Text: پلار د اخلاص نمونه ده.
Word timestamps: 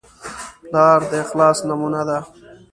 پلار 0.69 0.99
د 1.09 1.11
اخلاص 1.23 1.57
نمونه 1.69 2.01
ده. 2.09 2.19